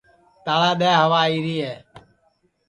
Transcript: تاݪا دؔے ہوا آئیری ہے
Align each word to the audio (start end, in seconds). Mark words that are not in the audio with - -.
تاݪا 0.45 0.71
دؔے 0.79 0.91
ہوا 1.01 1.19
آئیری 1.25 1.55
ہے 1.65 1.75